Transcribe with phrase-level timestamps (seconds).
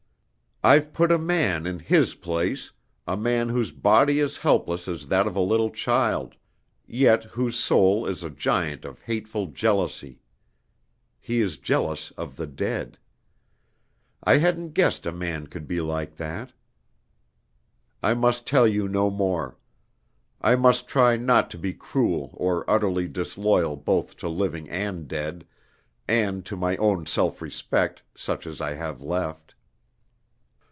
[0.63, 2.71] I've put a man in his place,
[3.07, 6.35] a man whose body is helpless as that of a little child,
[6.85, 10.21] yet whose soul is a giant of hateful jealousy.
[11.19, 12.99] He is jealous of the dead.
[14.23, 16.53] I hadn't guessed a man could be like that.
[18.03, 19.57] I must tell you no more.
[20.41, 25.47] I must try not to be cruel or utterly disloyal both to living and dead
[26.07, 29.55] and to my own self respect, such as I have left.